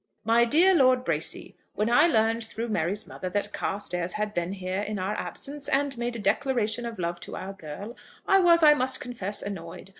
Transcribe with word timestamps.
"MY 0.25 0.45
DEAR 0.45 0.73
LORD 0.73 1.05
BRACY, 1.05 1.55
When 1.75 1.87
I 1.87 2.07
learned, 2.07 2.43
through 2.45 2.69
Mary's 2.69 3.05
mother, 3.05 3.29
that 3.29 3.53
Carstairs 3.53 4.13
had 4.13 4.33
been 4.33 4.53
here 4.53 4.79
in 4.81 4.97
our 4.97 5.13
absence 5.13 5.67
and 5.69 5.95
made 5.95 6.15
a 6.15 6.19
declaration 6.19 6.87
of 6.87 6.97
love 6.97 7.19
to 7.19 7.35
our 7.35 7.53
girl, 7.53 7.95
I 8.27 8.39
was, 8.39 8.63
I 8.63 8.73
must 8.73 8.99
confess, 8.99 9.43
annoyed. 9.43 9.89